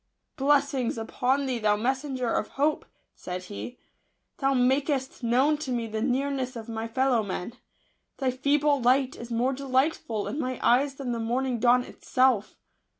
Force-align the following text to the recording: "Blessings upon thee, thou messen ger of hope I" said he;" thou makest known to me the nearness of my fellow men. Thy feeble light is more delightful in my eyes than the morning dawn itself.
"Blessings 0.35 0.97
upon 0.97 1.45
thee, 1.45 1.59
thou 1.59 1.77
messen 1.77 2.17
ger 2.17 2.33
of 2.33 2.47
hope 2.57 2.85
I" 2.85 2.89
said 3.13 3.43
he;" 3.43 3.77
thou 4.39 4.55
makest 4.55 5.21
known 5.21 5.57
to 5.59 5.71
me 5.71 5.85
the 5.85 6.01
nearness 6.01 6.55
of 6.55 6.67
my 6.67 6.87
fellow 6.87 7.21
men. 7.21 7.53
Thy 8.17 8.31
feeble 8.31 8.81
light 8.81 9.15
is 9.15 9.29
more 9.29 9.53
delightful 9.53 10.27
in 10.27 10.39
my 10.39 10.59
eyes 10.63 10.95
than 10.95 11.11
the 11.11 11.19
morning 11.19 11.59
dawn 11.59 11.83
itself. 11.83 12.55